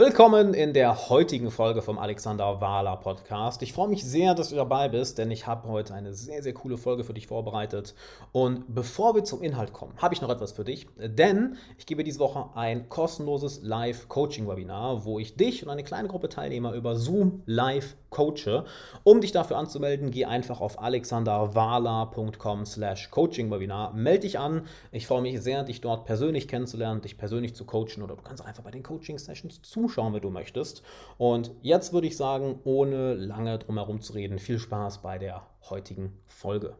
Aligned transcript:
Willkommen 0.00 0.54
in 0.54 0.72
der 0.72 1.10
heutigen 1.10 1.50
Folge 1.50 1.82
vom 1.82 1.98
Alexander 1.98 2.62
Wahler 2.62 2.96
Podcast. 2.96 3.60
Ich 3.60 3.74
freue 3.74 3.88
mich 3.88 4.02
sehr, 4.02 4.34
dass 4.34 4.48
du 4.48 4.56
dabei 4.56 4.88
bist, 4.88 5.18
denn 5.18 5.30
ich 5.30 5.46
habe 5.46 5.68
heute 5.68 5.92
eine 5.92 6.14
sehr, 6.14 6.42
sehr 6.42 6.54
coole 6.54 6.78
Folge 6.78 7.04
für 7.04 7.12
dich 7.12 7.26
vorbereitet. 7.26 7.94
Und 8.32 8.64
bevor 8.74 9.14
wir 9.14 9.24
zum 9.24 9.42
Inhalt 9.42 9.74
kommen, 9.74 9.92
habe 9.98 10.14
ich 10.14 10.22
noch 10.22 10.30
etwas 10.30 10.52
für 10.52 10.64
dich, 10.64 10.86
denn 10.96 11.58
ich 11.76 11.84
gebe 11.84 12.02
diese 12.02 12.18
Woche 12.18 12.46
ein 12.54 12.88
kostenloses 12.88 13.60
Live-Coaching-Webinar, 13.62 15.04
wo 15.04 15.18
ich 15.18 15.36
dich 15.36 15.64
und 15.64 15.68
eine 15.68 15.84
kleine 15.84 16.08
Gruppe 16.08 16.30
Teilnehmer 16.30 16.72
über 16.72 16.96
Zoom 16.96 17.42
live 17.44 17.94
coache. 18.08 18.64
Um 19.04 19.20
dich 19.20 19.32
dafür 19.32 19.58
anzumelden, 19.58 20.10
geh 20.10 20.24
einfach 20.24 20.62
auf 20.62 20.82
alexanderwahler.com 20.82 22.64
slash 22.64 23.10
coaching-webinar. 23.10 23.92
Melde 23.92 24.20
dich 24.20 24.38
an. 24.38 24.62
Ich 24.92 25.06
freue 25.06 25.20
mich 25.20 25.40
sehr, 25.42 25.62
dich 25.62 25.82
dort 25.82 26.06
persönlich 26.06 26.48
kennenzulernen, 26.48 27.02
dich 27.02 27.18
persönlich 27.18 27.54
zu 27.54 27.66
coachen 27.66 28.02
oder 28.02 28.16
du 28.16 28.22
kannst 28.22 28.44
einfach 28.44 28.64
bei 28.64 28.70
den 28.70 28.82
Coaching-Sessions 28.82 29.60
zuschauen 29.60 29.89
zuschauen, 29.90 30.14
wenn 30.14 30.22
du 30.22 30.30
möchtest. 30.30 30.82
Und 31.18 31.50
jetzt 31.62 31.92
würde 31.92 32.06
ich 32.06 32.16
sagen, 32.16 32.60
ohne 32.64 33.14
lange 33.14 33.58
drum 33.58 33.76
herum 33.76 34.00
zu 34.00 34.12
reden, 34.12 34.38
viel 34.38 34.58
Spaß 34.58 35.02
bei 35.02 35.18
der 35.18 35.42
heutigen 35.68 36.12
Folge. 36.26 36.74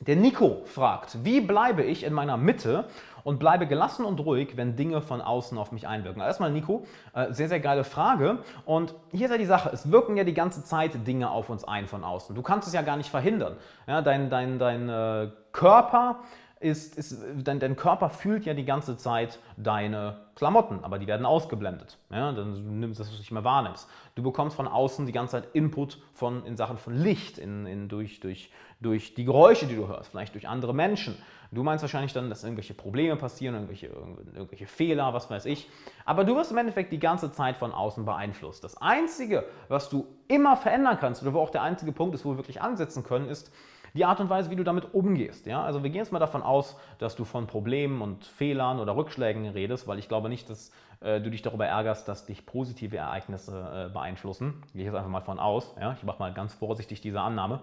Der 0.00 0.14
Nico 0.14 0.60
fragt, 0.66 1.24
wie 1.24 1.40
bleibe 1.40 1.82
ich 1.82 2.04
in 2.04 2.12
meiner 2.12 2.36
Mitte 2.36 2.84
und 3.24 3.38
bleibe 3.38 3.66
gelassen 3.66 4.04
und 4.04 4.20
ruhig, 4.20 4.58
wenn 4.58 4.76
Dinge 4.76 5.00
von 5.00 5.22
außen 5.22 5.56
auf 5.56 5.72
mich 5.72 5.88
einwirken? 5.88 6.20
Also 6.20 6.28
erstmal, 6.28 6.52
Nico, 6.52 6.84
äh, 7.14 7.32
sehr, 7.32 7.48
sehr 7.48 7.60
geile 7.60 7.82
Frage. 7.82 8.40
Und 8.66 8.94
hier 9.10 9.24
ist 9.24 9.32
ja 9.32 9.38
die 9.38 9.46
Sache, 9.46 9.70
es 9.72 9.90
wirken 9.90 10.18
ja 10.18 10.24
die 10.24 10.34
ganze 10.34 10.62
Zeit 10.62 11.06
Dinge 11.06 11.30
auf 11.30 11.48
uns 11.48 11.64
ein 11.64 11.86
von 11.86 12.04
außen. 12.04 12.36
Du 12.36 12.42
kannst 12.42 12.68
es 12.68 12.74
ja 12.74 12.82
gar 12.82 12.98
nicht 12.98 13.08
verhindern. 13.08 13.56
Ja, 13.86 14.02
dein 14.02 14.28
dein, 14.28 14.58
dein 14.58 14.88
äh, 14.90 15.30
Körper 15.52 16.20
ist, 16.58 16.96
ist 16.96 17.22
dein, 17.36 17.60
dein, 17.60 17.76
Körper 17.76 18.08
fühlt 18.08 18.46
ja 18.46 18.54
die 18.54 18.64
ganze 18.64 18.96
Zeit 18.96 19.38
deine 19.58 20.16
Klamotten, 20.34 20.80
aber 20.82 20.98
die 20.98 21.06
werden 21.06 21.26
ausgeblendet. 21.26 21.98
Ja, 22.10 22.32
dann 22.32 22.80
nimmst 22.80 22.98
du 22.98 23.04
du 23.04 23.10
nicht 23.10 23.30
mehr 23.30 23.44
wahrnimmst. 23.44 23.88
Du 24.14 24.22
bekommst 24.22 24.56
von 24.56 24.66
außen 24.66 25.04
die 25.04 25.12
ganze 25.12 25.32
Zeit 25.32 25.48
Input 25.52 26.00
von, 26.14 26.46
in 26.46 26.56
Sachen 26.56 26.78
von 26.78 26.94
Licht, 26.94 27.36
in, 27.36 27.66
in, 27.66 27.88
durch, 27.88 28.20
durch, 28.20 28.50
durch 28.80 29.14
die 29.14 29.24
Geräusche, 29.24 29.66
die 29.66 29.76
du 29.76 29.86
hörst, 29.86 30.10
vielleicht 30.10 30.34
durch 30.34 30.48
andere 30.48 30.74
Menschen. 30.74 31.16
Du 31.52 31.62
meinst 31.62 31.82
wahrscheinlich 31.82 32.12
dann, 32.12 32.28
dass 32.28 32.42
irgendwelche 32.42 32.74
Probleme 32.74 33.16
passieren, 33.16 33.54
irgendwelche, 33.54 33.86
irgendwelche 34.34 34.66
Fehler, 34.66 35.12
was 35.14 35.30
weiß 35.30 35.44
ich. 35.44 35.68
Aber 36.04 36.24
du 36.24 36.34
wirst 36.36 36.50
im 36.50 36.58
Endeffekt 36.58 36.90
die 36.90 36.98
ganze 36.98 37.32
Zeit 37.32 37.56
von 37.56 37.72
außen 37.72 38.04
beeinflusst. 38.04 38.64
Das 38.64 38.80
Einzige, 38.80 39.44
was 39.68 39.88
du 39.88 40.06
immer 40.26 40.56
verändern 40.56 40.98
kannst, 40.98 41.22
oder 41.22 41.34
wo 41.34 41.40
auch 41.40 41.50
der 41.50 41.62
einzige 41.62 41.92
Punkt 41.92 42.14
ist, 42.14 42.24
wo 42.24 42.30
wir 42.30 42.38
wirklich 42.38 42.62
ansetzen 42.62 43.04
können, 43.04 43.28
ist, 43.28 43.52
die 43.96 44.04
Art 44.04 44.20
und 44.20 44.30
Weise, 44.30 44.50
wie 44.50 44.56
du 44.56 44.64
damit 44.64 44.94
umgehst. 44.94 45.46
Ja? 45.46 45.62
Also 45.62 45.82
wir 45.82 45.90
gehen 45.90 46.00
jetzt 46.00 46.12
mal 46.12 46.18
davon 46.18 46.42
aus, 46.42 46.76
dass 46.98 47.16
du 47.16 47.24
von 47.24 47.46
Problemen 47.46 48.02
und 48.02 48.24
Fehlern 48.24 48.78
oder 48.78 48.94
Rückschlägen 48.94 49.46
redest, 49.48 49.88
weil 49.88 49.98
ich 49.98 50.08
glaube 50.08 50.28
nicht, 50.28 50.48
dass 50.50 50.70
äh, 51.00 51.20
du 51.20 51.30
dich 51.30 51.42
darüber 51.42 51.66
ärgerst, 51.66 52.06
dass 52.06 52.26
dich 52.26 52.46
positive 52.46 52.96
Ereignisse 52.96 53.88
äh, 53.88 53.92
beeinflussen. 53.92 54.62
Gehe 54.72 54.82
ich 54.82 54.86
jetzt 54.86 54.94
einfach 54.94 55.10
mal 55.10 55.22
von 55.22 55.38
aus. 55.38 55.74
Ja? 55.80 55.92
Ich 55.92 56.04
mache 56.04 56.18
mal 56.18 56.32
ganz 56.32 56.54
vorsichtig 56.54 57.00
diese 57.00 57.20
Annahme. 57.20 57.60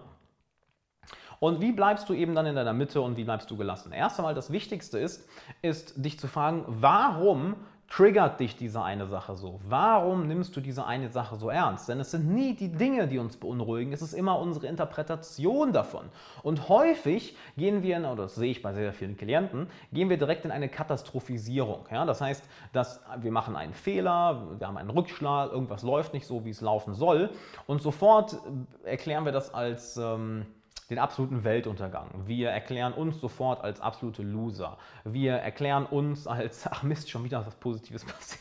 Und 1.40 1.60
wie 1.60 1.72
bleibst 1.72 2.08
du 2.08 2.14
eben 2.14 2.34
dann 2.34 2.46
in 2.46 2.54
deiner 2.54 2.72
Mitte 2.72 3.00
und 3.00 3.16
wie 3.16 3.24
bleibst 3.24 3.50
du 3.50 3.56
gelassen? 3.56 3.92
Erst 3.92 4.18
einmal 4.18 4.34
das 4.34 4.50
Wichtigste 4.50 4.98
ist, 4.98 5.28
ist 5.62 5.92
dich 5.96 6.18
zu 6.18 6.26
fragen, 6.26 6.64
warum 6.66 7.56
triggert 7.94 8.40
dich 8.40 8.56
diese 8.56 8.82
eine 8.82 9.06
Sache 9.06 9.36
so? 9.36 9.60
Warum 9.68 10.26
nimmst 10.26 10.56
du 10.56 10.60
diese 10.60 10.84
eine 10.84 11.10
Sache 11.10 11.36
so 11.36 11.48
ernst? 11.48 11.88
Denn 11.88 12.00
es 12.00 12.10
sind 12.10 12.28
nie 12.28 12.54
die 12.54 12.70
Dinge, 12.70 13.06
die 13.06 13.18
uns 13.18 13.36
beunruhigen, 13.36 13.92
es 13.92 14.02
ist 14.02 14.14
immer 14.14 14.38
unsere 14.40 14.66
Interpretation 14.66 15.72
davon. 15.72 16.06
Und 16.42 16.68
häufig 16.68 17.36
gehen 17.56 17.82
wir, 17.82 17.96
in, 17.96 18.04
oder 18.04 18.24
das 18.24 18.34
sehe 18.34 18.50
ich 18.50 18.62
bei 18.62 18.72
sehr 18.72 18.92
vielen 18.92 19.16
Klienten, 19.16 19.68
gehen 19.92 20.10
wir 20.10 20.18
direkt 20.18 20.44
in 20.44 20.50
eine 20.50 20.68
Katastrophisierung. 20.68 21.86
Ja? 21.90 22.04
Das 22.04 22.20
heißt, 22.20 22.42
dass 22.72 23.00
wir 23.20 23.30
machen 23.30 23.54
einen 23.54 23.74
Fehler, 23.74 24.42
wir 24.58 24.66
haben 24.66 24.76
einen 24.76 24.90
Rückschlag, 24.90 25.52
irgendwas 25.52 25.84
läuft 25.84 26.14
nicht 26.14 26.26
so, 26.26 26.44
wie 26.44 26.50
es 26.50 26.60
laufen 26.60 26.94
soll 26.94 27.30
und 27.66 27.80
sofort 27.80 28.36
erklären 28.84 29.24
wir 29.24 29.32
das 29.32 29.54
als... 29.54 29.96
Ähm, 29.96 30.46
den 30.90 30.98
absoluten 30.98 31.44
Weltuntergang. 31.44 32.08
Wir 32.26 32.50
erklären 32.50 32.92
uns 32.92 33.20
sofort 33.20 33.62
als 33.64 33.80
absolute 33.80 34.22
Loser. 34.22 34.76
Wir 35.04 35.34
erklären 35.34 35.86
uns 35.86 36.26
als, 36.26 36.66
ach 36.66 36.82
Mist, 36.82 37.10
schon 37.10 37.24
wieder 37.24 37.46
was 37.46 37.54
Positives 37.56 38.04
passiert. 38.06 38.40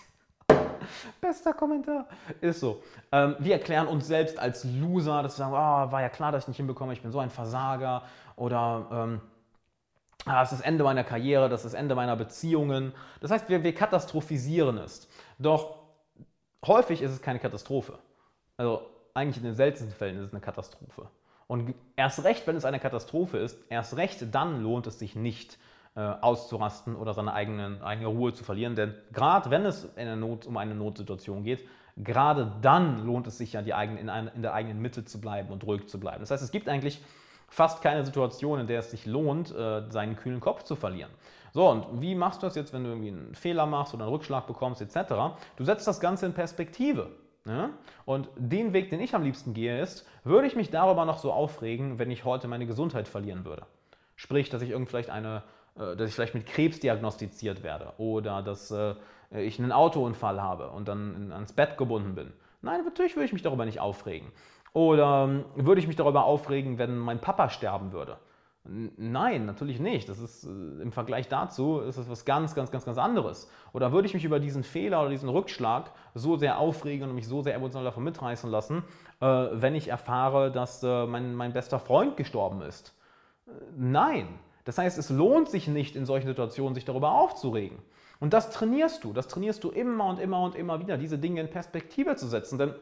Bester 1.22 1.53
Kommentar. 1.53 2.07
Ist 2.41 2.59
so. 2.59 2.84
Ähm, 3.12 3.35
wir 3.40 3.53
erklären 3.53 3.88
uns 3.88 4.07
selbst 4.07 4.38
als 4.38 4.66
Loser, 4.66 5.23
dass 5.23 5.34
wir 5.34 5.45
sagen, 5.45 5.53
oh, 5.53 5.91
war 5.91 6.01
ja 6.01 6.09
klar, 6.09 6.31
dass 6.31 6.44
ich 6.44 6.47
nicht 6.50 6.57
hinbekomme, 6.57 6.94
ich 6.94 7.01
bin 7.01 7.12
so 7.12 7.19
ein 7.19 7.29
Versager. 7.29 8.03
Oder 8.35 8.88
ähm, 8.91 9.22
ah, 10.25 10.41
das 10.41 10.51
ist 10.51 10.59
das 10.59 10.67
Ende 10.67 10.84
meiner 10.84 11.03
Karriere, 11.03 11.47
das 11.47 11.63
ist 11.63 11.73
das 11.73 11.79
Ende 11.79 11.96
meiner 11.96 12.16
Beziehungen. 12.16 12.94
Das 13.22 13.31
heißt, 13.31 13.47
wir, 13.50 13.63
wir 13.63 13.73
katastrophisieren 13.73 14.78
es. 14.78 15.07
Doch 15.40 15.78
häufig 16.66 17.01
ist 17.01 17.12
es 17.12 17.22
keine 17.22 17.40
Katastrophe. 17.40 17.97
Also 18.57 18.81
eigentlich 19.13 19.38
in 19.38 19.44
den 19.44 19.56
seltensten 19.56 19.96
Fällen 19.96 20.17
ist 20.17 20.28
es 20.28 20.34
eine 20.34 20.41
Katastrophe. 20.41 21.07
Und 21.47 21.73
erst 21.95 22.23
recht, 22.23 22.47
wenn 22.47 22.55
es 22.55 22.65
eine 22.65 22.79
Katastrophe 22.79 23.37
ist, 23.37 23.59
erst 23.69 23.97
recht 23.97 24.33
dann 24.33 24.61
lohnt 24.61 24.87
es 24.87 24.99
sich 24.99 25.15
nicht 25.15 25.57
äh, 25.95 25.99
auszurasten 25.99 26.95
oder 26.95 27.13
seine 27.13 27.33
eigenen, 27.33 27.81
eigene 27.81 28.07
Ruhe 28.07 28.33
zu 28.33 28.43
verlieren. 28.43 28.75
Denn 28.75 28.95
gerade 29.11 29.51
wenn 29.51 29.65
es 29.65 29.87
Not, 29.95 30.45
um 30.45 30.57
eine 30.57 30.73
Notsituation 30.75 31.43
geht, 31.43 31.67
gerade 31.97 32.51
dann 32.61 33.05
lohnt 33.05 33.27
es 33.27 33.37
sich 33.37 33.53
ja, 33.53 33.61
die 33.61 33.73
eigene, 33.73 33.99
in, 33.99 34.09
ein, 34.09 34.31
in 34.33 34.41
der 34.41 34.53
eigenen 34.53 34.81
Mitte 34.81 35.05
zu 35.05 35.21
bleiben 35.21 35.49
und 35.49 35.63
ruhig 35.65 35.87
zu 35.87 35.99
bleiben. 35.99 36.21
Das 36.21 36.31
heißt, 36.31 36.43
es 36.43 36.51
gibt 36.51 36.67
eigentlich 36.67 37.01
fast 37.47 37.83
keine 37.83 38.03
Situation, 38.03 38.59
in 38.59 38.67
der 38.67 38.79
es 38.79 38.89
sich 38.89 39.05
lohnt, 39.05 39.55
äh, 39.55 39.83
seinen 39.89 40.15
kühlen 40.15 40.39
Kopf 40.39 40.63
zu 40.63 40.75
verlieren. 40.75 41.11
So, 41.53 41.69
und 41.69 42.01
wie 42.01 42.15
machst 42.15 42.41
du 42.41 42.47
das 42.47 42.55
jetzt, 42.55 42.73
wenn 42.73 42.83
du 42.83 42.89
irgendwie 42.89 43.09
einen 43.09 43.35
Fehler 43.35 43.67
machst 43.67 43.93
oder 43.93 44.05
einen 44.05 44.13
Rückschlag 44.13 44.47
bekommst, 44.47 44.81
etc.? 44.81 45.35
Du 45.55 45.63
setzt 45.63 45.87
das 45.87 45.99
Ganze 45.99 46.25
in 46.25 46.33
Perspektive. 46.33 47.11
Ja? 47.45 47.71
Und 48.05 48.29
den 48.35 48.73
Weg, 48.73 48.89
den 48.89 49.01
ich 49.01 49.15
am 49.15 49.23
liebsten 49.23 49.53
gehe, 49.53 49.81
ist, 49.81 50.07
würde 50.23 50.47
ich 50.47 50.55
mich 50.55 50.69
darüber 50.69 51.05
noch 51.05 51.17
so 51.17 51.31
aufregen, 51.31 51.99
wenn 51.99 52.11
ich 52.11 52.25
heute 52.25 52.47
meine 52.47 52.65
Gesundheit 52.65 53.07
verlieren 53.07 53.45
würde. 53.45 53.65
Sprich, 54.15 54.49
dass 54.49 54.61
ich 54.61 54.69
irgend 54.69 54.89
vielleicht 54.89 55.09
eine, 55.09 55.43
äh, 55.75 55.95
dass 55.95 56.09
ich 56.09 56.15
vielleicht 56.15 56.35
mit 56.35 56.45
Krebs 56.45 56.79
diagnostiziert 56.79 57.63
werde 57.63 57.93
oder 57.97 58.41
dass 58.41 58.71
äh, 58.71 58.95
ich 59.31 59.59
einen 59.59 59.71
Autounfall 59.71 60.41
habe 60.41 60.69
und 60.69 60.87
dann 60.87 61.31
ans 61.31 61.53
Bett 61.53 61.77
gebunden 61.77 62.15
bin. 62.15 62.31
Nein, 62.61 62.83
natürlich 62.85 63.15
würde 63.15 63.25
ich 63.25 63.33
mich 63.33 63.41
darüber 63.41 63.65
nicht 63.65 63.79
aufregen. 63.79 64.31
Oder 64.73 65.25
ähm, 65.25 65.45
würde 65.55 65.79
ich 65.81 65.87
mich 65.87 65.95
darüber 65.95 66.25
aufregen, 66.25 66.77
wenn 66.77 66.97
mein 66.97 67.19
Papa 67.19 67.49
sterben 67.49 67.91
würde. 67.91 68.17
Nein, 68.66 69.46
natürlich 69.46 69.79
nicht. 69.81 70.07
Das 70.07 70.19
ist 70.19 70.46
äh, 70.46 70.50
im 70.50 70.94
Vergleich 70.94 71.28
dazu 71.28 71.79
ist 71.79 71.97
es 71.97 72.09
was 72.09 72.24
ganz, 72.24 72.56
ganz, 72.56 72.72
ganz, 72.72 72.85
ganz 72.85 72.97
anderes. 72.97 73.50
Oder 73.74 73.91
würde 73.91 74.07
ich 74.07 74.13
mich 74.13 74.24
über 74.24 74.40
diesen 74.40 74.63
Fehler 74.63 75.01
oder 75.01 75.09
diesen 75.09 75.28
Rückschlag 75.28 75.91
so 76.13 76.38
sehr 76.38 76.59
aufregen 76.59 77.09
und 77.09 77.16
mich 77.16 77.28
so 77.28 77.41
sehr 77.41 77.56
emotional 77.56 77.84
davon 77.84 78.06
mitreißen 78.06 78.50
lassen, 78.50 78.84
äh, 79.19 79.25
wenn 79.25 79.75
ich 79.75 79.90
erfahre, 79.90 80.50
dass 80.50 80.81
äh, 80.81 81.06
mein, 81.06 81.35
mein 81.35 81.52
bester 81.52 81.78
Freund 81.78 82.16
gestorben 82.16 82.62
ist? 82.62 82.96
Nein. 83.75 84.28
Das 84.63 84.78
heißt, 84.78 84.97
es 84.97 85.09
lohnt 85.09 85.50
sich 85.50 85.68
nicht 85.68 85.97
in 85.97 86.06
solchen 86.06 86.28
Situationen, 86.28 86.73
sich 86.73 86.85
darüber 86.85 87.12
aufzuregen. 87.12 87.79
Und 88.22 88.34
das 88.34 88.50
trainierst 88.50 89.03
du. 89.03 89.12
Das 89.12 89.28
trainierst 89.28 89.62
du 89.66 89.72
immer 89.72 90.07
und 90.07 90.19
immer 90.19 90.41
und 90.41 90.56
immer 90.56 90.79
wieder, 90.79 90.97
diese 90.97 91.18
Dinge 91.18 91.41
in 91.41 91.50
Perspektive 91.50 92.16
zu 92.16 92.28
setzen. 92.28 92.57
Denn 92.57 92.73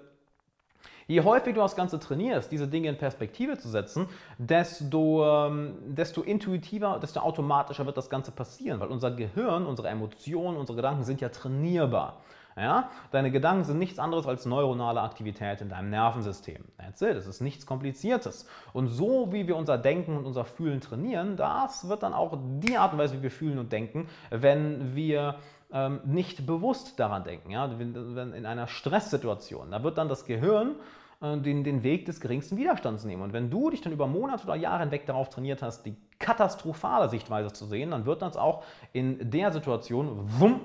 Je 1.11 1.19
häufiger 1.19 1.55
du 1.55 1.59
das 1.59 1.75
Ganze 1.75 1.99
trainierst, 1.99 2.49
diese 2.53 2.69
Dinge 2.69 2.87
in 2.87 2.97
Perspektive 2.97 3.57
zu 3.57 3.67
setzen, 3.67 4.07
desto, 4.37 5.25
ähm, 5.25 5.73
desto 5.85 6.21
intuitiver, 6.21 6.99
desto 7.01 7.19
automatischer 7.19 7.85
wird 7.85 7.97
das 7.97 8.09
Ganze 8.09 8.31
passieren, 8.31 8.79
weil 8.79 8.87
unser 8.87 9.11
Gehirn, 9.11 9.65
unsere 9.65 9.89
Emotionen, 9.89 10.55
unsere 10.55 10.77
Gedanken 10.77 11.03
sind 11.03 11.19
ja 11.19 11.27
trainierbar. 11.27 12.21
Ja? 12.55 12.89
Deine 13.11 13.29
Gedanken 13.29 13.65
sind 13.65 13.77
nichts 13.77 13.99
anderes 13.99 14.25
als 14.25 14.45
neuronale 14.45 15.01
Aktivität 15.01 15.59
in 15.59 15.67
deinem 15.67 15.89
Nervensystem. 15.89 16.63
That's 16.77 17.01
it. 17.01 17.17
Es 17.17 17.27
ist 17.27 17.41
nichts 17.41 17.65
Kompliziertes. 17.65 18.47
Und 18.71 18.87
so 18.87 19.33
wie 19.33 19.47
wir 19.49 19.57
unser 19.57 19.77
Denken 19.77 20.15
und 20.15 20.25
unser 20.25 20.45
Fühlen 20.45 20.79
trainieren, 20.79 21.35
das 21.35 21.89
wird 21.89 22.03
dann 22.03 22.13
auch 22.13 22.37
die 22.59 22.77
Art 22.77 22.93
und 22.93 22.99
Weise, 22.99 23.17
wie 23.17 23.23
wir 23.23 23.31
fühlen 23.31 23.59
und 23.59 23.73
denken, 23.73 24.07
wenn 24.29 24.95
wir 24.95 25.35
ähm, 25.73 26.01
nicht 26.05 26.45
bewusst 26.45 26.99
daran 26.99 27.23
denken. 27.23 27.51
Ja? 27.51 27.69
Wenn, 27.77 28.33
in 28.33 28.45
einer 28.45 28.67
Stresssituation, 28.67 29.71
da 29.71 29.83
wird 29.83 29.97
dann 29.97 30.09
das 30.09 30.25
Gehirn 30.25 30.75
äh, 31.21 31.37
den, 31.37 31.63
den 31.63 31.83
Weg 31.83 32.05
des 32.05 32.19
geringsten 32.19 32.57
Widerstands 32.57 33.05
nehmen. 33.05 33.21
Und 33.21 33.33
wenn 33.33 33.49
du 33.49 33.69
dich 33.69 33.81
dann 33.81 33.93
über 33.93 34.07
Monate 34.07 34.43
oder 34.45 34.55
Jahre 34.55 34.81
hinweg 34.81 35.05
darauf 35.05 35.29
trainiert 35.29 35.61
hast, 35.61 35.85
die 35.85 35.95
katastrophale 36.19 37.09
Sichtweise 37.09 37.51
zu 37.53 37.65
sehen, 37.65 37.91
dann 37.91 38.05
wird 38.05 38.21
das 38.21 38.37
auch 38.37 38.63
in 38.93 39.29
der 39.29 39.51
Situation, 39.51 40.29
wumm, 40.39 40.61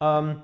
ähm, 0.00 0.42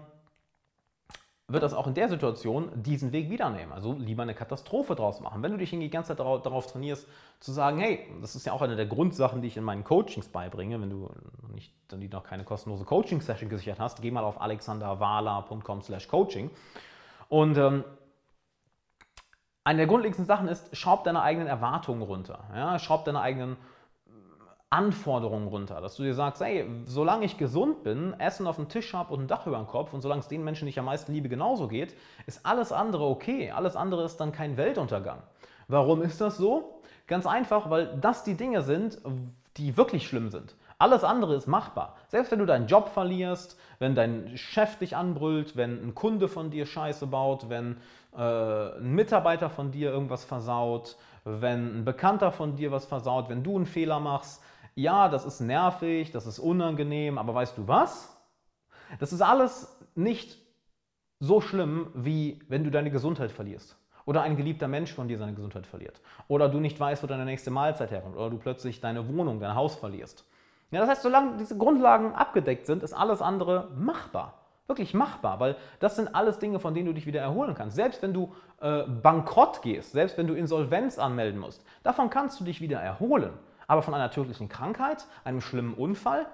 wird 1.52 1.62
das 1.62 1.74
auch 1.74 1.86
in 1.86 1.94
der 1.94 2.08
Situation 2.08 2.70
diesen 2.74 3.12
Weg 3.12 3.30
wieder 3.30 3.50
nehmen. 3.50 3.72
Also 3.72 3.92
lieber 3.92 4.22
eine 4.22 4.34
Katastrophe 4.34 4.94
draus 4.94 5.20
machen. 5.20 5.42
Wenn 5.42 5.52
du 5.52 5.58
dich 5.58 5.70
die 5.70 5.90
ganze 5.90 6.16
Zeit 6.16 6.20
darauf, 6.20 6.66
trainierst, 6.66 7.06
zu 7.40 7.52
sagen, 7.52 7.78
hey, 7.78 8.06
das 8.20 8.36
ist 8.36 8.46
ja 8.46 8.52
auch 8.52 8.62
eine 8.62 8.76
der 8.76 8.86
Grundsachen, 8.86 9.42
die 9.42 9.48
ich 9.48 9.56
in 9.56 9.64
meinen 9.64 9.84
Coachings 9.84 10.28
beibringe, 10.28 10.80
wenn 10.80 10.90
du 10.90 11.10
nicht, 11.52 11.72
dann 11.88 12.00
noch 12.00 12.24
keine 12.24 12.44
kostenlose 12.44 12.84
Coaching-Session 12.84 13.48
gesichert 13.48 13.80
hast, 13.80 14.02
geh 14.02 14.10
mal 14.10 14.24
auf 14.24 14.40
alexanderwala.com 14.40 15.82
slash 15.82 16.08
coaching 16.08 16.50
und 17.28 17.56
ähm, 17.56 17.84
eine 19.64 19.78
der 19.78 19.86
grundlegendsten 19.86 20.26
Sachen 20.26 20.48
ist, 20.48 20.74
schraub 20.76 21.04
deine 21.04 21.22
eigenen 21.22 21.46
Erwartungen 21.46 22.02
runter. 22.02 22.44
Ja? 22.54 22.78
Schraub 22.78 23.04
deine 23.04 23.20
eigenen 23.20 23.56
Anforderungen 24.70 25.48
runter, 25.48 25.80
dass 25.80 25.96
du 25.96 26.04
dir 26.04 26.14
sagst, 26.14 26.40
hey, 26.40 26.64
solange 26.84 27.24
ich 27.24 27.36
gesund 27.36 27.82
bin, 27.82 28.14
Essen 28.20 28.46
auf 28.46 28.54
dem 28.54 28.68
Tisch 28.68 28.94
habe 28.94 29.12
und 29.12 29.22
ein 29.22 29.26
Dach 29.26 29.46
über 29.48 29.56
dem 29.56 29.66
Kopf 29.66 29.92
und 29.92 30.00
solange 30.00 30.20
es 30.20 30.28
den 30.28 30.44
Menschen, 30.44 30.66
die 30.66 30.70
ich 30.70 30.78
am 30.78 30.84
meisten 30.84 31.12
liebe, 31.12 31.28
genauso 31.28 31.66
geht, 31.66 31.96
ist 32.26 32.46
alles 32.46 32.70
andere 32.70 33.04
okay. 33.06 33.50
Alles 33.50 33.74
andere 33.74 34.04
ist 34.04 34.18
dann 34.18 34.30
kein 34.30 34.56
Weltuntergang. 34.56 35.24
Warum 35.66 36.02
ist 36.02 36.20
das 36.20 36.36
so? 36.36 36.80
Ganz 37.08 37.26
einfach, 37.26 37.68
weil 37.68 37.98
das 38.00 38.22
die 38.22 38.36
Dinge 38.36 38.62
sind, 38.62 39.00
die 39.56 39.76
wirklich 39.76 40.06
schlimm 40.06 40.30
sind. 40.30 40.54
Alles 40.78 41.02
andere 41.02 41.34
ist 41.34 41.48
machbar. 41.48 41.96
Selbst 42.06 42.30
wenn 42.30 42.38
du 42.38 42.46
deinen 42.46 42.68
Job 42.68 42.88
verlierst, 42.88 43.58
wenn 43.80 43.96
dein 43.96 44.38
Chef 44.38 44.78
dich 44.78 44.96
anbrüllt, 44.96 45.56
wenn 45.56 45.88
ein 45.88 45.94
Kunde 45.94 46.28
von 46.28 46.50
dir 46.50 46.64
Scheiße 46.64 47.08
baut, 47.08 47.50
wenn 47.50 47.76
äh, 48.16 48.78
ein 48.78 48.94
Mitarbeiter 48.94 49.50
von 49.50 49.72
dir 49.72 49.90
irgendwas 49.90 50.24
versaut, 50.24 50.96
wenn 51.24 51.80
ein 51.80 51.84
Bekannter 51.84 52.32
von 52.32 52.56
dir 52.56 52.72
was 52.72 52.86
versaut, 52.86 53.28
wenn 53.28 53.42
du 53.42 53.56
einen 53.56 53.66
Fehler 53.66 54.00
machst, 54.00 54.42
ja, 54.74 55.08
das 55.08 55.24
ist 55.24 55.40
nervig, 55.40 56.12
das 56.12 56.26
ist 56.26 56.38
unangenehm, 56.38 57.18
aber 57.18 57.34
weißt 57.34 57.58
du 57.58 57.68
was? 57.68 58.16
Das 58.98 59.12
ist 59.12 59.22
alles 59.22 59.76
nicht 59.94 60.38
so 61.20 61.40
schlimm, 61.40 61.88
wie 61.94 62.40
wenn 62.48 62.64
du 62.64 62.70
deine 62.70 62.90
Gesundheit 62.90 63.30
verlierst. 63.30 63.76
Oder 64.06 64.22
ein 64.22 64.36
geliebter 64.36 64.66
Mensch 64.66 64.92
von 64.92 65.08
dir 65.08 65.18
seine 65.18 65.34
Gesundheit 65.34 65.66
verliert. 65.66 66.00
Oder 66.26 66.48
du 66.48 66.58
nicht 66.58 66.80
weißt, 66.80 67.02
wo 67.02 67.06
deine 67.06 67.24
nächste 67.24 67.50
Mahlzeit 67.50 67.90
herkommt. 67.90 68.16
Oder 68.16 68.30
du 68.30 68.38
plötzlich 68.38 68.80
deine 68.80 69.06
Wohnung, 69.08 69.38
dein 69.38 69.54
Haus 69.54 69.76
verlierst. 69.76 70.24
Ja, 70.70 70.80
das 70.80 70.88
heißt, 70.88 71.02
solange 71.02 71.36
diese 71.36 71.56
Grundlagen 71.56 72.14
abgedeckt 72.14 72.66
sind, 72.66 72.82
ist 72.82 72.92
alles 72.92 73.20
andere 73.20 73.68
machbar. 73.76 74.34
Wirklich 74.66 74.94
machbar, 74.94 75.40
weil 75.40 75.56
das 75.80 75.96
sind 75.96 76.14
alles 76.14 76.38
Dinge, 76.38 76.60
von 76.60 76.74
denen 76.74 76.86
du 76.86 76.94
dich 76.94 77.06
wieder 77.06 77.20
erholen 77.20 77.54
kannst. 77.54 77.76
Selbst 77.76 78.02
wenn 78.02 78.14
du 78.14 78.32
äh, 78.60 78.84
bankrott 78.84 79.62
gehst, 79.62 79.92
selbst 79.92 80.16
wenn 80.16 80.28
du 80.28 80.34
Insolvenz 80.34 80.98
anmelden 80.98 81.40
musst, 81.40 81.64
davon 81.82 82.08
kannst 82.08 82.38
du 82.38 82.44
dich 82.44 82.60
wieder 82.60 82.80
erholen. 82.80 83.32
Aber 83.70 83.82
von 83.82 83.94
einer 83.94 84.10
tödlichen 84.10 84.48
Krankheit, 84.48 85.06
einem 85.22 85.40
schlimmen 85.40 85.74
Unfall, 85.74 86.26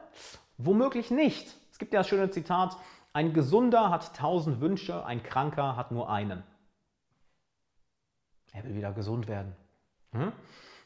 womöglich 0.57 1.11
nicht. 1.11 1.55
Es 1.71 1.79
gibt 1.79 1.93
ja 1.93 2.01
das 2.01 2.09
schöne 2.09 2.31
Zitat, 2.31 2.79
ein 3.13 3.35
Gesunder 3.35 3.91
hat 3.91 4.17
tausend 4.17 4.63
Wünsche, 4.63 5.05
ein 5.05 5.23
Kranker 5.23 5.77
hat 5.77 5.93
nur 5.93 6.09
einen. 6.09 6.43
Er 8.55 8.65
will 8.65 8.75
wieder 8.75 8.91
gesund 8.93 9.29
werden. 9.29 9.55
Hm? 10.13 10.33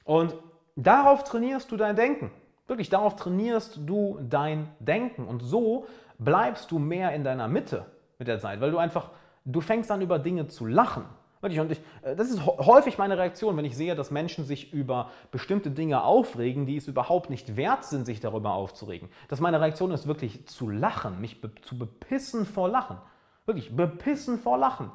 Und 0.03 0.35
darauf 0.75 1.23
trainierst 1.23 1.71
du 1.71 1.77
dein 1.77 1.95
Denken. 1.95 2.33
Wirklich, 2.67 2.89
darauf 2.89 3.15
trainierst 3.15 3.79
du 3.87 4.19
dein 4.21 4.75
Denken. 4.81 5.29
Und 5.29 5.45
so 5.45 5.87
bleibst 6.19 6.73
du 6.73 6.81
mehr 6.81 7.15
in 7.15 7.23
deiner 7.23 7.47
Mitte 7.47 7.87
mit 8.19 8.27
der 8.27 8.41
Zeit, 8.41 8.61
weil 8.61 8.73
du 8.73 8.79
einfach, 8.79 9.11
du 9.45 9.61
fängst 9.61 9.93
an 9.93 10.01
über 10.01 10.19
Dinge 10.19 10.49
zu 10.49 10.67
lachen. 10.67 11.05
Und 11.43 11.53
ich, 11.53 11.81
äh, 12.03 12.17
das 12.17 12.31
ist 12.31 12.45
häufig 12.45 12.99
meine 12.99 13.17
Reaktion, 13.17 13.57
wenn 13.57 13.65
ich 13.65 13.77
sehe, 13.77 13.95
dass 13.95 14.11
Menschen 14.11 14.45
sich 14.45 14.73
über 14.73 15.11
bestimmte 15.31 15.71
Dinge 15.71 16.05
aufregen, 16.05 16.67
die 16.67 16.77
es 16.77 16.87
überhaupt 16.87 17.31
nicht 17.31 17.57
wert 17.57 17.85
sind, 17.85 18.05
sich 18.05 18.21
darüber 18.21 18.53
aufzuregen. 18.53 19.09
Dass 19.29 19.41
meine 19.41 19.61
Reaktion 19.61 19.91
ist 19.93 20.07
wirklich 20.07 20.47
zu 20.47 20.69
lachen, 20.69 21.21
mich 21.21 21.41
be 21.41 21.51
zu 21.63 21.79
bepissen 21.79 22.45
vor 22.45 22.69
Lachen. 22.69 22.99
Wirklich, 23.47 23.75
bepissen 23.75 24.39
vor 24.39 24.59
Lachen. 24.59 24.91